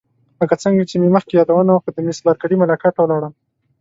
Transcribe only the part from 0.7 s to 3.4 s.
چې مې مخکې یادونه وکړه د میس بارکلي ملاقات ته ولاړم.